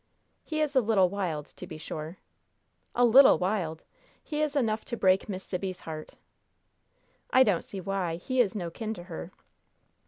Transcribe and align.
"He 0.43 0.61
is 0.61 0.75
a 0.75 0.81
little 0.81 1.09
wild, 1.09 1.45
to 1.45 1.67
be 1.67 1.77
sure." 1.77 2.17
"'A 2.95 3.05
little 3.05 3.37
wild!' 3.37 3.83
He 4.23 4.41
is 4.41 4.55
enough 4.55 4.83
to 4.85 4.97
break 4.97 5.29
Miss 5.29 5.43
Sibby's 5.43 5.81
heart!" 5.81 6.15
"I 7.29 7.43
don't 7.43 7.63
see 7.63 7.81
why. 7.81 8.15
He 8.15 8.41
is 8.41 8.55
no 8.55 8.71
kin 8.71 8.95
to 8.95 9.03
her." 9.03 9.31